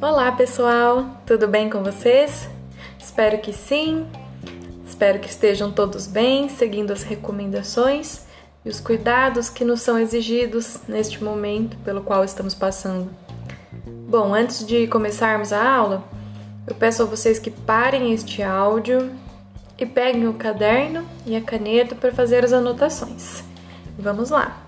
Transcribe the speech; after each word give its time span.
Olá 0.00 0.32
pessoal, 0.32 1.06
tudo 1.26 1.48
bem 1.48 1.70
com 1.70 1.82
vocês? 1.82 2.48
Espero 2.98 3.38
que 3.38 3.52
sim. 3.52 4.06
Espero 4.86 5.18
que 5.18 5.28
estejam 5.28 5.72
todos 5.72 6.06
bem, 6.06 6.48
seguindo 6.48 6.92
as 6.92 7.02
recomendações 7.02 8.26
e 8.64 8.68
os 8.68 8.80
cuidados 8.80 9.50
que 9.50 9.64
nos 9.64 9.82
são 9.82 9.98
exigidos 9.98 10.78
neste 10.88 11.22
momento 11.22 11.76
pelo 11.78 12.02
qual 12.02 12.24
estamos 12.24 12.54
passando. 12.54 13.10
Bom, 14.08 14.34
antes 14.34 14.66
de 14.66 14.86
começarmos 14.86 15.52
a 15.52 15.62
aula, 15.62 16.04
eu 16.66 16.74
peço 16.74 17.02
a 17.02 17.06
vocês 17.06 17.38
que 17.38 17.50
parem 17.50 18.12
este 18.12 18.42
áudio 18.42 19.10
e 19.78 19.84
peguem 19.84 20.28
o 20.28 20.34
caderno 20.34 21.04
e 21.26 21.36
a 21.36 21.40
caneta 21.40 21.94
para 21.94 22.12
fazer 22.12 22.44
as 22.44 22.52
anotações. 22.52 23.42
Vamos 23.98 24.30
lá! 24.30 24.64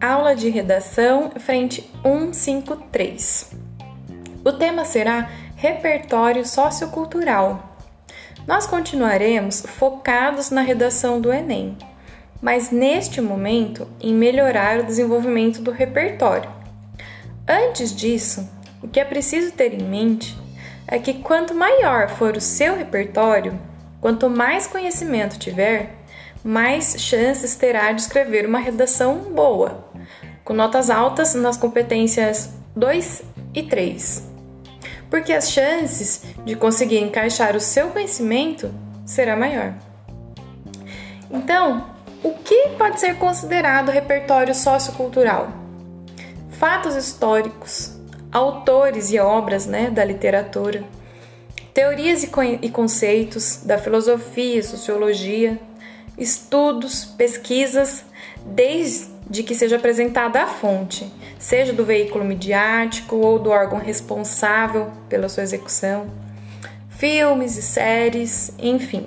Aula 0.00 0.34
de 0.34 0.48
redação, 0.48 1.30
frente 1.38 1.90
153. 2.02 3.52
O 4.44 4.52
tema 4.52 4.84
será 4.84 5.28
repertório 5.56 6.46
sociocultural 6.46 7.70
nós 8.46 8.66
continuaremos 8.66 9.60
focados 9.60 10.50
na 10.50 10.62
redação 10.62 11.20
do 11.20 11.32
Enem, 11.32 11.76
mas 12.40 12.70
neste 12.70 13.20
momento 13.20 13.86
em 14.00 14.14
melhorar 14.14 14.80
o 14.80 14.84
desenvolvimento 14.84 15.60
do 15.60 15.70
repertório. 15.70 16.50
Antes 17.46 17.94
disso, 17.94 18.48
o 18.82 18.88
que 18.88 18.98
é 18.98 19.04
preciso 19.04 19.52
ter 19.52 19.74
em 19.74 19.84
mente 19.84 20.36
é 20.86 20.98
que 20.98 21.14
quanto 21.14 21.54
maior 21.54 22.08
for 22.08 22.36
o 22.36 22.40
seu 22.40 22.76
repertório, 22.76 23.56
quanto 24.00 24.28
mais 24.30 24.66
conhecimento 24.66 25.38
tiver, 25.38 25.94
mais 26.42 26.96
chances 26.98 27.54
terá 27.54 27.92
de 27.92 28.00
escrever 28.00 28.46
uma 28.46 28.58
redação 28.58 29.18
boa, 29.34 29.89
com 30.50 30.54
notas 30.54 30.90
altas 30.90 31.32
nas 31.36 31.56
competências 31.56 32.50
2 32.74 33.22
e 33.54 33.62
3 33.62 34.28
porque 35.08 35.32
as 35.32 35.52
chances 35.52 36.24
de 36.44 36.56
conseguir 36.56 36.98
encaixar 36.98 37.54
o 37.54 37.60
seu 37.60 37.90
conhecimento 37.90 38.68
será 39.06 39.36
maior. 39.36 39.74
Então, 41.30 41.86
o 42.24 42.32
que 42.34 42.70
pode 42.76 42.98
ser 42.98 43.16
considerado 43.16 43.92
repertório 43.92 44.52
sociocultural? 44.52 45.52
Fatos 46.50 46.96
históricos, 46.96 47.96
autores 48.32 49.12
e 49.12 49.20
obras 49.20 49.66
né, 49.66 49.88
da 49.88 50.04
literatura, 50.04 50.82
teorias 51.72 52.24
e 52.24 52.68
conceitos 52.70 53.60
da 53.64 53.78
filosofia 53.78 54.58
e 54.58 54.64
sociologia, 54.64 55.60
estudos, 56.18 57.04
pesquisas, 57.04 58.04
desde 58.44 59.09
de 59.30 59.44
que 59.44 59.54
seja 59.54 59.76
apresentada 59.76 60.42
a 60.42 60.46
fonte, 60.48 61.10
seja 61.38 61.72
do 61.72 61.84
veículo 61.84 62.24
midiático 62.24 63.14
ou 63.14 63.38
do 63.38 63.50
órgão 63.50 63.78
responsável 63.78 64.90
pela 65.08 65.28
sua 65.28 65.44
execução, 65.44 66.10
filmes 66.88 67.56
e 67.56 67.62
séries, 67.62 68.52
enfim. 68.58 69.06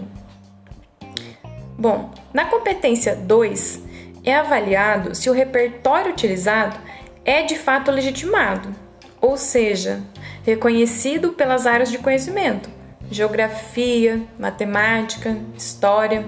Bom, 1.78 2.10
na 2.34 2.46
competência 2.46 3.14
2 3.14 3.84
é 4.24 4.34
avaliado 4.34 5.14
se 5.14 5.30
o 5.30 5.34
repertório 5.34 6.14
utilizado 6.14 6.80
é 7.26 7.44
de 7.44 7.58
fato 7.58 7.92
legitimado, 7.92 8.74
ou 9.20 9.36
seja, 9.36 10.02
reconhecido 10.46 11.34
pelas 11.34 11.68
áreas 11.68 11.92
de 11.92 11.98
conhecimento, 11.98 12.70
geografia, 13.12 14.23
matemática, 14.39 15.38
história. 15.58 16.26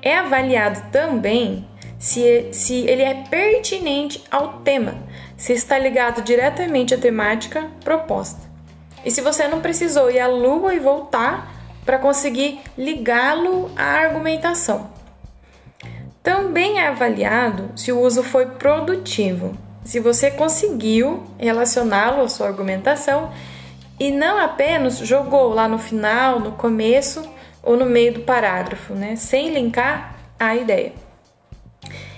É 0.00 0.16
avaliado 0.16 0.90
também 0.90 1.66
se, 2.04 2.48
se 2.52 2.86
ele 2.86 3.02
é 3.02 3.14
pertinente 3.30 4.22
ao 4.30 4.58
tema, 4.58 4.94
se 5.38 5.54
está 5.54 5.78
ligado 5.78 6.20
diretamente 6.20 6.92
à 6.92 6.98
temática 6.98 7.66
proposta. 7.82 8.42
E 9.02 9.10
se 9.10 9.22
você 9.22 9.48
não 9.48 9.62
precisou 9.62 10.10
ir 10.10 10.20
à 10.20 10.26
lua 10.26 10.74
e 10.74 10.78
voltar 10.78 11.50
para 11.82 11.98
conseguir 11.98 12.60
ligá-lo 12.76 13.70
à 13.74 13.84
argumentação. 13.84 14.90
Também 16.22 16.78
é 16.78 16.88
avaliado 16.88 17.70
se 17.74 17.90
o 17.90 17.98
uso 17.98 18.22
foi 18.22 18.46
produtivo, 18.50 19.56
se 19.82 19.98
você 19.98 20.30
conseguiu 20.30 21.24
relacioná-lo 21.38 22.20
à 22.20 22.28
sua 22.28 22.48
argumentação 22.48 23.32
e 23.98 24.10
não 24.10 24.38
apenas 24.38 24.98
jogou 24.98 25.54
lá 25.54 25.66
no 25.66 25.78
final, 25.78 26.38
no 26.38 26.52
começo 26.52 27.26
ou 27.62 27.78
no 27.78 27.86
meio 27.86 28.12
do 28.12 28.20
parágrafo, 28.20 28.92
né, 28.92 29.16
sem 29.16 29.54
linkar 29.54 30.16
a 30.38 30.54
ideia. 30.54 31.03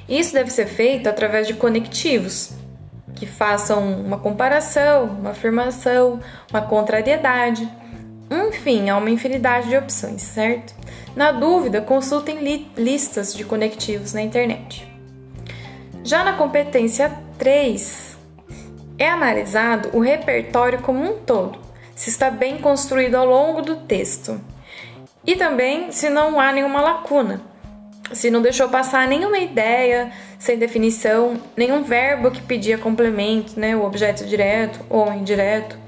Isso 0.08 0.32
deve 0.32 0.50
ser 0.50 0.66
feito 0.66 1.08
através 1.08 1.46
de 1.46 1.54
conectivos 1.54 2.52
que 3.14 3.26
façam 3.26 4.00
uma 4.00 4.18
comparação, 4.18 5.04
uma 5.04 5.30
afirmação, 5.30 6.20
uma 6.50 6.62
contrariedade. 6.62 7.68
Enfim, 8.30 8.90
há 8.90 8.96
uma 8.96 9.10
infinidade 9.10 9.68
de 9.68 9.76
opções, 9.76 10.22
certo? 10.22 10.74
Na 11.16 11.32
dúvida, 11.32 11.80
consultem 11.80 12.40
li 12.40 12.70
listas 12.76 13.34
de 13.34 13.42
conectivos 13.44 14.12
na 14.12 14.22
internet. 14.22 14.86
Já 16.04 16.22
na 16.22 16.34
competência 16.34 17.10
3, 17.38 18.16
é 18.98 19.08
analisado 19.08 19.90
o 19.92 20.00
repertório 20.00 20.80
como 20.82 21.02
um 21.02 21.18
todo, 21.18 21.58
se 21.94 22.10
está 22.10 22.30
bem 22.30 22.58
construído 22.58 23.14
ao 23.14 23.26
longo 23.26 23.62
do 23.62 23.76
texto 23.76 24.40
e 25.26 25.34
também 25.34 25.90
se 25.90 26.08
não 26.08 26.38
há 26.38 26.52
nenhuma 26.52 26.80
lacuna 26.80 27.40
se 28.12 28.30
não 28.30 28.40
deixou 28.42 28.68
passar 28.68 29.08
nenhuma 29.08 29.38
ideia 29.38 30.12
sem 30.38 30.58
definição, 30.58 31.40
nenhum 31.56 31.82
verbo 31.82 32.30
que 32.30 32.40
pedia 32.40 32.78
complemento, 32.78 33.58
né, 33.58 33.76
o 33.76 33.84
objeto 33.84 34.24
direto 34.24 34.80
ou 34.88 35.12
indireto, 35.12 35.78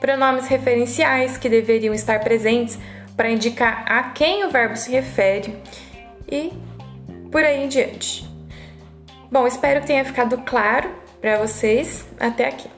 pronomes 0.00 0.46
referenciais 0.46 1.36
que 1.36 1.48
deveriam 1.48 1.94
estar 1.94 2.20
presentes 2.20 2.78
para 3.16 3.30
indicar 3.30 3.84
a 3.86 4.04
quem 4.10 4.44
o 4.44 4.50
verbo 4.50 4.76
se 4.76 4.90
refere 4.90 5.56
e 6.30 6.52
por 7.30 7.44
aí 7.44 7.64
em 7.64 7.68
diante. 7.68 8.28
Bom, 9.30 9.46
espero 9.46 9.80
que 9.80 9.88
tenha 9.88 10.04
ficado 10.04 10.38
claro 10.38 10.90
para 11.20 11.38
vocês 11.38 12.06
até 12.18 12.48
aqui. 12.48 12.68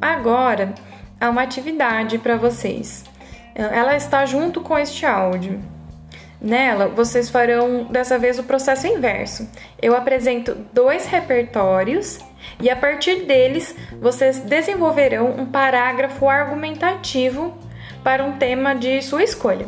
Agora, 0.00 0.74
há 1.20 1.28
uma 1.28 1.42
atividade 1.42 2.18
para 2.18 2.36
vocês. 2.36 3.04
Ela 3.54 3.96
está 3.96 4.24
junto 4.24 4.60
com 4.60 4.78
este 4.78 5.04
áudio. 5.04 5.60
Nela, 6.40 6.88
vocês 6.88 7.28
farão 7.28 7.84
dessa 7.84 8.18
vez 8.18 8.38
o 8.38 8.44
processo 8.44 8.86
inverso. 8.86 9.46
Eu 9.80 9.94
apresento 9.94 10.56
dois 10.72 11.06
repertórios 11.06 12.18
e 12.60 12.70
a 12.70 12.76
partir 12.76 13.26
deles 13.26 13.76
vocês 14.00 14.40
desenvolverão 14.40 15.34
um 15.38 15.44
parágrafo 15.44 16.28
argumentativo 16.28 17.54
para 18.02 18.24
um 18.24 18.38
tema 18.38 18.74
de 18.74 19.02
sua 19.02 19.22
escolha. 19.22 19.66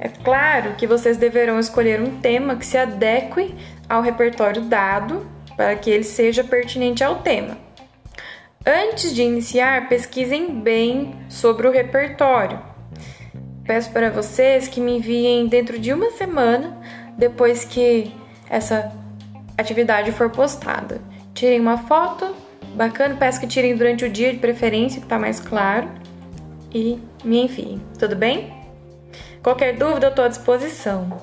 É 0.00 0.08
claro 0.08 0.74
que 0.74 0.86
vocês 0.86 1.16
deverão 1.16 1.58
escolher 1.58 2.00
um 2.00 2.20
tema 2.20 2.56
que 2.56 2.64
se 2.64 2.76
adeque 2.76 3.54
ao 3.88 4.00
repertório 4.00 4.62
dado 4.62 5.26
para 5.56 5.74
que 5.74 5.90
ele 5.90 6.04
seja 6.04 6.44
pertinente 6.44 7.02
ao 7.02 7.16
tema. 7.16 7.58
Antes 8.64 9.14
de 9.14 9.22
iniciar, 9.22 9.88
pesquisem 9.88 10.60
bem 10.60 11.16
sobre 11.28 11.66
o 11.66 11.70
repertório. 11.70 12.60
Peço 13.64 13.90
para 13.90 14.10
vocês 14.10 14.68
que 14.68 14.80
me 14.80 14.98
enviem 14.98 15.46
dentro 15.46 15.78
de 15.78 15.92
uma 15.92 16.10
semana 16.12 16.78
depois 17.16 17.64
que 17.64 18.12
essa 18.48 18.92
atividade 19.56 20.12
for 20.12 20.30
postada. 20.30 21.00
Tirem 21.34 21.60
uma 21.60 21.78
foto 21.78 22.34
bacana, 22.74 23.16
peço 23.16 23.40
que 23.40 23.46
tirem 23.46 23.76
durante 23.76 24.04
o 24.04 24.08
dia 24.08 24.32
de 24.32 24.38
preferência, 24.38 25.00
que 25.00 25.06
está 25.06 25.18
mais 25.18 25.40
claro, 25.40 25.88
e 26.72 27.00
me 27.24 27.42
enviem, 27.42 27.80
tudo 27.98 28.14
bem? 28.14 28.57
Qualquer 29.42 29.76
dúvida, 29.76 30.06
eu 30.06 30.10
estou 30.10 30.24
à 30.24 30.28
disposição. 30.28 31.20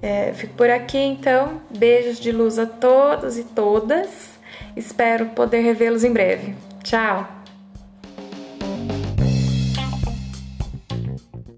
É, 0.00 0.32
fico 0.34 0.54
por 0.54 0.70
aqui 0.70 0.98
então. 0.98 1.60
Beijos 1.70 2.20
de 2.20 2.32
luz 2.32 2.58
a 2.58 2.66
todos 2.66 3.38
e 3.38 3.44
todas. 3.44 4.30
Espero 4.76 5.26
poder 5.26 5.60
revê-los 5.60 6.04
em 6.04 6.12
breve. 6.12 6.54
Tchau! 6.84 7.37